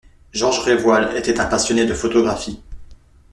[0.33, 2.59] Georges Révoil était un passionné de photographie.